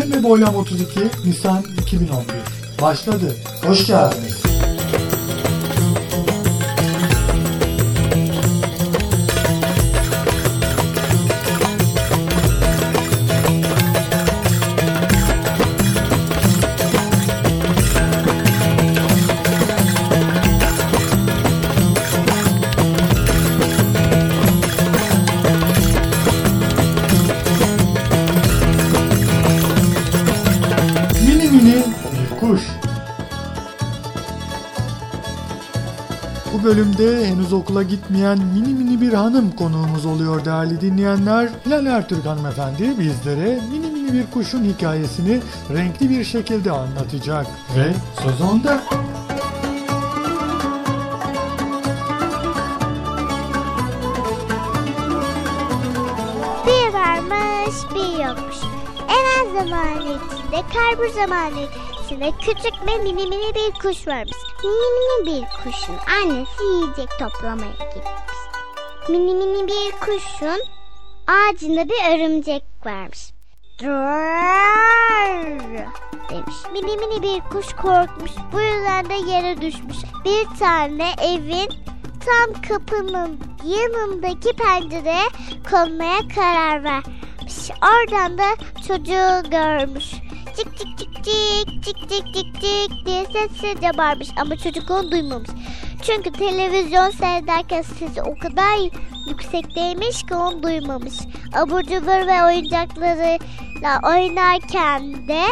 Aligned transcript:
Ve 0.00 0.22
Boylam 0.22 0.56
32 0.56 1.00
Nisan 1.24 1.64
2011 1.82 2.24
Başladı. 2.82 3.36
Hoş 3.66 3.86
geldiniz. 3.86 4.39
Bölümde 36.70 37.26
henüz 37.26 37.52
okula 37.52 37.82
gitmeyen 37.82 38.38
mini 38.38 38.74
mini 38.74 39.00
bir 39.00 39.12
hanım 39.12 39.50
konuğumuz 39.50 40.06
oluyor 40.06 40.44
değerli 40.44 40.80
dinleyenler. 40.80 41.48
Hilal 41.66 41.86
Ertürk 41.86 42.26
hanımefendi 42.26 42.98
bizlere 42.98 43.60
mini 43.72 43.86
mini 43.86 44.12
bir 44.12 44.30
kuşun 44.30 44.64
hikayesini 44.64 45.40
renkli 45.70 46.10
bir 46.10 46.24
şekilde 46.24 46.70
anlatacak. 46.70 47.46
Ve 47.76 47.94
söz 48.22 48.40
onda. 48.40 48.82
Bir 56.66 56.94
varmış 56.94 57.76
bir 57.94 58.24
yokmuş. 58.24 58.56
Evvel 59.08 59.60
zamanı 59.60 60.02
içinde, 60.02 60.62
karbur 60.74 61.08
zamanı 61.14 61.60
içinde 61.60 61.89
küçük 62.18 62.86
ve 62.86 62.98
mini 62.98 63.26
mini 63.26 63.54
bir 63.54 63.72
kuş 63.72 64.08
varmış. 64.08 64.36
Mini 64.64 64.88
mini 64.96 65.26
bir 65.26 65.46
kuşun 65.62 65.96
annesi 66.20 66.64
yiyecek 66.64 67.08
toplamaya 67.18 67.72
gitmiş. 67.72 68.40
Mini 69.08 69.34
mini 69.34 69.68
bir 69.68 69.92
kuşun 69.92 70.60
ağacında 71.26 71.88
bir 71.88 72.14
örümcek 72.14 72.62
varmış. 72.84 73.32
Dur 73.78 73.86
demiş. 76.30 76.56
Mini 76.72 76.96
mini 76.96 77.22
bir 77.22 77.40
kuş 77.40 77.72
korkmuş. 77.72 78.30
Bu 78.52 78.60
yüzden 78.60 79.08
de 79.08 79.30
yere 79.30 79.60
düşmüş. 79.60 79.96
Bir 80.24 80.58
tane 80.58 81.12
evin 81.22 81.68
tam 82.26 82.62
kapının 82.68 83.40
yanındaki 83.64 84.52
pencereye 84.56 85.28
konmaya 85.70 86.28
karar 86.34 86.84
vermiş. 86.84 87.70
Oradan 87.82 88.38
da 88.38 88.56
çocuğu 88.88 89.50
görmüş. 89.50 90.29
Cik 90.60 90.76
cik 90.76 90.98
cik 90.98 91.24
cik 91.24 91.82
cik 91.82 92.08
cik 92.08 92.34
cik 92.34 92.60
cik 92.60 93.06
diye 93.06 93.24
sessizce 93.24 93.98
bağırmış 93.98 94.28
ama 94.36 94.56
çocuk 94.56 94.90
onu 94.90 95.12
duymamış. 95.12 95.48
Çünkü 96.02 96.32
televizyon 96.32 97.10
seyrederken 97.10 97.82
sesi 97.82 98.22
o 98.22 98.38
kadar 98.38 98.78
yüksekteymiş 99.28 100.22
ki 100.22 100.34
onu 100.34 100.62
duymamış. 100.62 101.14
Abur 101.54 101.82
cubur 101.82 102.26
ve 102.26 102.44
oyuncaklarıyla 102.44 104.00
oynarken 104.04 105.28
de 105.28 105.42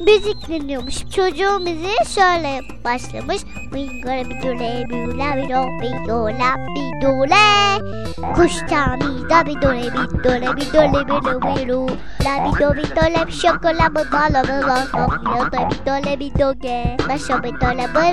müzik 0.00 0.48
dinliyormuş. 0.48 0.96
Çocuğun 1.16 1.62
müziği 1.62 1.98
şöyle 2.14 2.60
başlamış. 2.84 3.42
Bingara 3.74 4.30
bir 4.30 4.42
dole 4.42 4.86
bir 4.88 5.14
la 5.14 5.36
bir 5.36 5.48
do 5.48 5.66
bir 5.82 6.08
do 6.08 6.24
la 6.24 6.56
bir 6.74 7.02
dole. 7.02 7.98
Kuş 8.34 8.52
tami 8.70 9.30
da 9.30 9.46
bir 9.46 9.62
dole 9.62 9.82
bir 9.82 10.24
dole 10.24 10.56
bir 10.56 10.72
dole 10.72 10.92
bir 10.92 11.08
do 11.08 11.40
bir 11.42 11.68
do. 11.68 11.86
La 12.24 12.44
bir 12.44 12.60
do 12.60 12.74
bir 12.76 12.96
dole 12.96 13.26
bir 13.26 13.32
şokola 13.32 13.90
bir 13.90 14.12
bala 14.12 14.44
bir 14.44 14.66
la 14.68 14.86
la 14.94 15.52
da 15.52 15.70
bir 15.70 15.86
dole 15.86 16.20
bir 16.20 16.38
doge. 16.38 16.96
Başa 17.08 17.42
bir 17.42 17.60
dole 17.60 17.94
bir. 17.94 18.08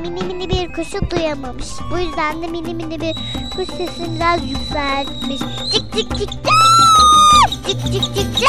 Mini 0.00 0.22
mini 0.24 0.50
bir 0.50 0.72
kuşu 0.72 1.10
duyamamış. 1.10 1.68
Bu 1.92 1.98
yüzden 1.98 2.42
de 2.42 2.46
mini 2.46 2.74
mini 2.74 3.00
bir 3.00 3.14
kuş 3.56 3.68
sesini 3.68 4.16
biraz 4.16 4.50
yükseltmiş. 4.50 5.40
Cik 5.72 5.92
cik 5.92 6.16
cik 6.16 6.41
cik 7.66 7.92
cik 7.92 8.14
cik 8.14 8.36
cik 8.36 8.48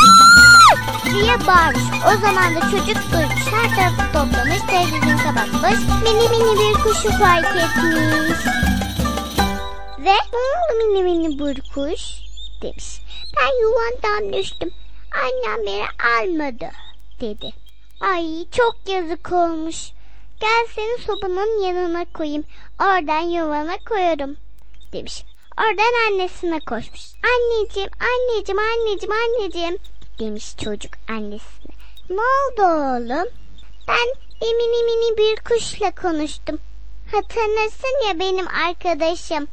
diye 1.14 1.48
bağırmış. 1.48 1.84
O 2.08 2.22
zaman 2.22 2.56
da 2.56 2.62
çocuk 2.62 3.12
duymuş. 3.12 3.46
Her 3.54 3.76
tarafı 3.76 4.14
toplamış, 4.14 4.62
televizyonu 4.70 5.18
kapatmış. 5.24 5.80
Mini 6.04 6.30
mini 6.30 6.60
bir 6.60 6.74
kuşu 6.84 7.10
fark 7.10 7.46
etmiş. 7.46 8.40
Ve 10.00 10.14
ne 10.14 10.40
oldu 10.40 10.88
mini 10.88 11.04
mini 11.04 11.40
bir 11.40 11.62
kuş? 11.62 12.02
Demiş. 12.62 13.02
Ben 13.38 13.62
yuvandan 13.62 14.34
düştüm. 14.34 14.70
Annem 15.24 15.66
beni 15.66 15.86
almadı 16.18 16.72
dedi. 17.22 17.54
Ay 18.02 18.46
çok 18.52 18.76
yazık 18.88 19.32
olmuş. 19.32 19.92
Gel 20.40 20.66
seni 20.76 21.02
sobanın 21.06 21.64
yanına 21.64 22.06
koyayım. 22.14 22.44
Oradan 22.80 23.22
yuvana 23.22 23.78
koyarım 23.90 24.38
demiş. 24.94 25.24
Oradan 25.58 26.12
annesine 26.12 26.60
koşmuş. 26.60 27.02
Anneciğim, 27.24 27.90
anneciğim, 28.00 28.60
anneciğim, 28.60 29.14
anneciğim 29.14 29.78
demiş 30.20 30.58
çocuk 30.58 30.94
annesine. 31.10 31.74
Ne 32.10 32.16
oldu 32.16 32.62
oğlum? 32.62 33.28
Ben 33.88 34.08
bir 34.42 34.56
mini 34.56 34.84
mini 34.84 35.18
bir 35.18 35.36
kuşla 35.44 35.96
konuştum. 35.96 36.60
Ha 37.12 37.18
tanırsın 37.22 38.08
ya 38.08 38.20
benim 38.20 38.48
arkadaşım. 38.48 39.48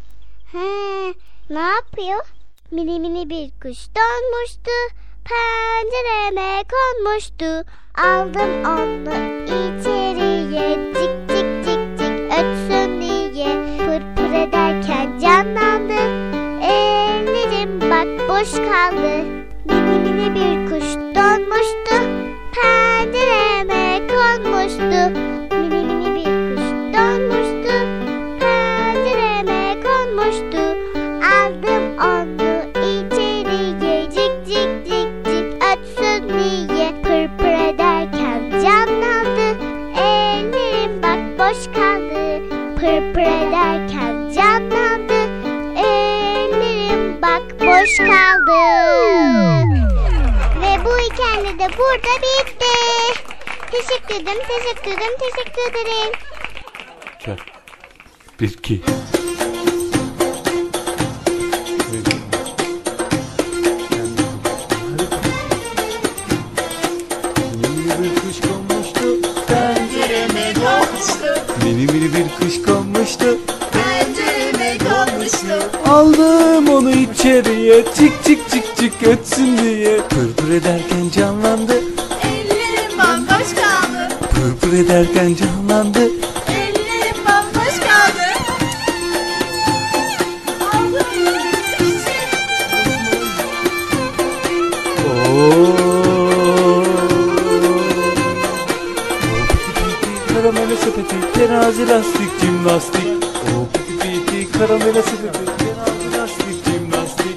He, 0.53 1.15
ne 1.51 1.61
yapıyor? 1.61 2.27
Mini 2.71 3.01
mini 3.01 3.31
bir 3.31 3.51
kuş 3.51 3.79
donmuştu. 3.97 4.71
Pencereme 5.25 6.65
konmuştu. 6.71 7.71
Aldım 7.95 8.65
onu 8.65 9.45
içeriye. 9.45 9.90
Aldım 31.23 31.99
onu 31.99 32.63
içeriye. 32.77 34.11
Cik 34.11 34.47
cik 34.47 34.87
cik 34.87 35.25
cik 35.25 35.63
ötsün 35.71 36.29
diye. 36.29 36.93
Pır 37.03 37.39
pır 37.39 37.75
ederken 37.75 38.51
canlandı. 38.51 39.59
Ellerim 39.97 41.03
bak 41.03 41.39
boş 41.39 41.65
kaldı. 41.75 42.43
Pır 42.75 43.15
pır 43.15 43.23
ederken 43.23 44.33
canlandı. 44.35 45.21
Ellerim 45.79 47.23
bak 47.23 47.61
boş 47.61 47.97
kaldı. 47.97 48.61
Ve 50.63 50.85
bu 50.85 50.99
hikaye 50.99 51.59
de 51.59 51.69
burada 51.79 52.15
bitti. 52.23 52.77
Teşekkür 53.71 54.15
ederim, 54.15 54.43
teşekkür 54.49 54.91
ederim, 54.91 55.19
teşekkür 55.21 55.71
ederim. 55.71 56.13
Gel. 57.27 57.37
Bir 58.41 58.49
iki. 58.49 58.81
Mini 71.77 72.11
bir 72.15 72.47
kuş 72.47 72.63
konmuştu. 72.63 73.39
pencereme 73.73 74.79
konmuştu. 74.79 75.71
Aldım 75.89 76.69
onu 76.69 76.91
içeriye. 76.91 77.85
Çık 77.85 78.25
çık 78.25 78.51
çık 78.51 78.77
çık 78.77 79.03
ötsün 79.09 79.59
diye. 79.59 79.97
Pır 79.97 80.33
pır 80.37 80.51
ederken 80.51 81.11
canlandı. 81.17 81.73
Ellerim 82.23 82.99
bambaş 82.99 83.47
kaldı, 83.53 84.15
Pır 84.31 84.69
pır 84.69 84.77
ederken 84.77 85.35
canlandı. 85.35 86.10
Lastik 101.79 102.41
cimnastik 102.41 103.07
O 103.57 103.67
piti 103.73 103.95
piti 104.01 104.53
karamela 104.59 105.03
sebebi 105.03 105.45
Terazi 105.59 106.09
lastik 106.19 106.65
cimnastik 106.65 107.37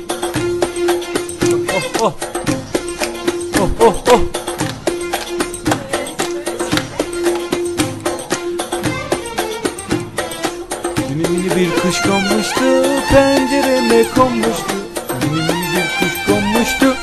Oh 2.01 2.05
oh. 2.05 2.13
Oh 3.61 3.69
Oh 3.79 3.95
oh. 4.13 4.19
Mini 11.09 11.27
mini 11.29 11.55
bir 11.55 11.81
kuş 11.81 12.01
konmuştu 12.01 12.65
Pencereme 13.09 14.03
konmuştu. 14.15 14.73
Mini 15.23 15.41
mini 15.41 15.67
bir 15.75 15.87
kuş 15.99 16.25
konmuştu. 16.27 16.95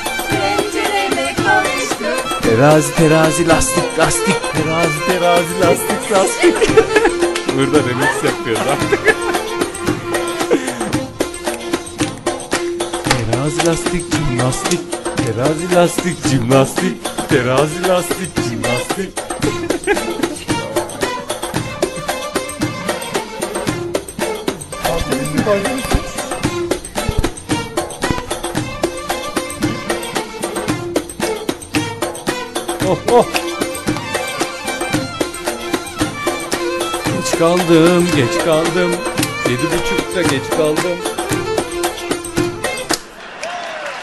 Terazi 2.43 2.95
terazi 2.95 3.49
lastik 3.49 3.99
lastik. 3.99 4.37
Terazi 4.53 5.07
terazi 5.07 5.61
lastik 5.61 6.13
lastik 6.13 6.71
Burada 7.57 7.79
remix 7.79 8.25
yapıyoruz 8.25 8.63
artık. 8.73 9.17
Terazi 13.51 13.67
lastik 13.67 14.05
cimnastik 14.13 14.81
Terazi 15.17 15.75
lastik 15.75 16.17
cimnastik 16.31 16.97
Terazi 17.29 17.89
lastik 17.89 18.31
cimnastik 18.37 19.11
Oh 32.87 32.99
oh 33.13 33.50
kaldım 37.41 38.07
geç 38.17 38.45
kaldım 38.45 38.91
Yedi 39.51 39.63
buçukta 39.63 40.23
geç 40.23 40.51
kaldım 40.57 40.99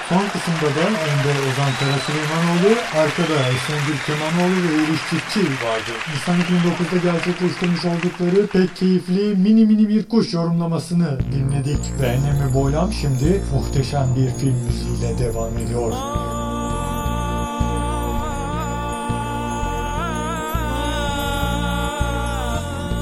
Son 0.10 0.24
kısımda 0.34 0.76
da 0.76 0.88
önde 0.88 1.32
Ozan 1.48 1.72
Kara 1.80 1.98
Süleymanoğlu, 2.06 2.80
arkada 2.94 3.50
Esengül 3.50 3.98
Kemanoğlu 4.06 4.56
ve 4.64 4.82
Uğur 4.82 4.98
Çiftçi 5.10 5.40
vardı. 5.40 5.92
Nisan 6.14 6.36
2009'da 6.36 7.12
gerçekleştirmiş 7.12 7.86
oldukları 7.86 8.48
pek 8.48 8.76
keyifli 8.76 9.36
mini 9.36 9.66
mini 9.66 9.90
bir 9.90 10.10
kuş 10.10 10.34
yorumlamasını 10.34 11.20
dinledik. 11.32 11.80
Ve 12.02 12.08
Enlem 12.08 12.50
ve 12.50 12.54
Boylam 12.54 12.94
şimdi 12.94 13.44
muhteşem 13.54 14.16
bir 14.16 14.40
film 14.40 14.56
müziğiyle 14.66 15.18
devam 15.18 15.58
ediyor. 15.58 15.94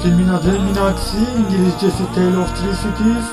Filmin 0.02 0.28
adı 0.28 0.60
Minaksi, 0.60 1.16
İngilizcesi 1.38 2.14
Tale 2.14 2.38
of 2.38 2.56
Three 2.56 2.74
Cities. 2.82 3.24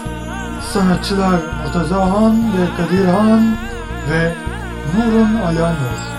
Sanatçılar 0.74 1.40
Murtaza 1.66 2.12
Han 2.12 2.38
ve 2.38 2.66
Kadir 2.78 3.06
Han 3.06 3.56
ve 4.10 4.36
Nurun 4.98 5.36
Ala 5.36 5.70
Nur. 5.70 6.14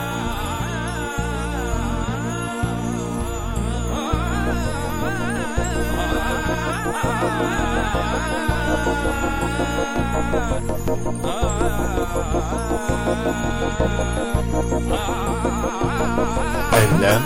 Enlem 16.72 17.22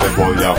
ve 0.00 0.24
boylam. 0.24 0.56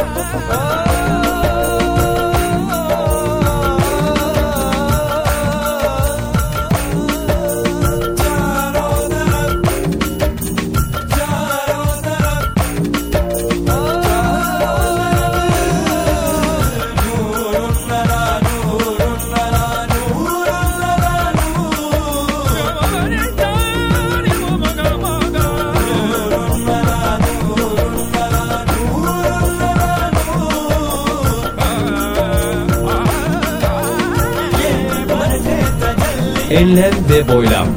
Enlem 36.49 36.93
ve 37.09 37.27
boylam. 37.27 37.67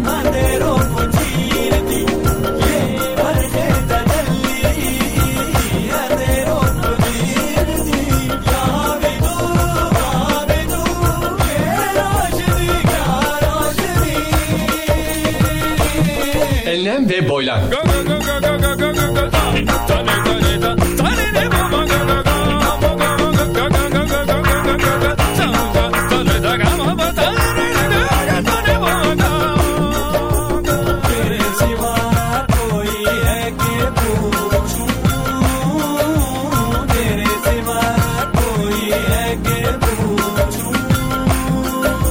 Enlem 16.67 17.09
ve 17.09 17.29
boylam. 17.29 17.61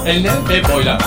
Enlem 0.09 0.49
ve 0.49 0.73
boylam. 0.73 0.97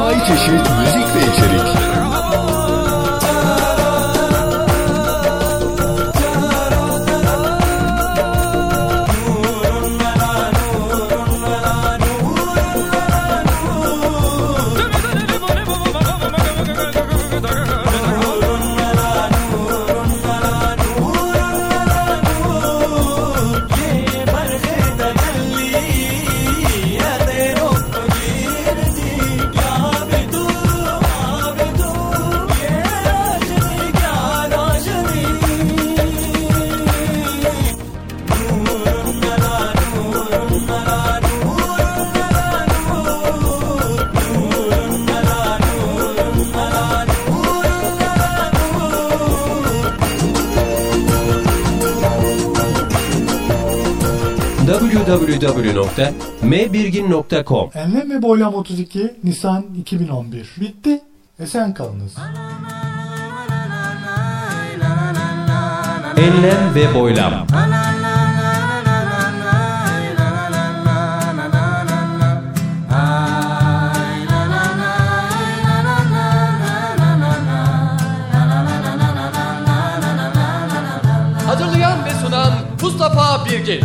Envai 0.00 0.26
çeşit 0.26 0.50
müzik 0.50 1.14
ve 1.14 1.32
içerik. 1.32 2.19
www.mbirgin.com 55.10 57.70
Enlem 57.74 58.22
Boylam 58.22 58.54
32 58.54 59.14
Nisan 59.24 59.64
2011 59.76 60.50
Bitti. 60.60 61.00
Esen 61.40 61.74
kalınız. 61.74 62.16
Enlem 66.16 66.74
ve 66.74 66.94
Boylam 66.94 67.46
Hazırlayan 81.46 82.04
ve 82.04 82.10
sunan 82.10 82.52
Mustafa 82.82 83.44
Birgin. 83.44 83.84